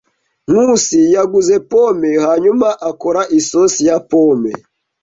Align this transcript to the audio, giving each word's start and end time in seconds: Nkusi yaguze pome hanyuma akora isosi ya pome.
Nkusi 0.49 0.99
yaguze 1.15 1.55
pome 1.69 2.09
hanyuma 2.25 2.67
akora 2.89 3.21
isosi 3.39 3.79
ya 3.89 3.97
pome. 4.09 4.51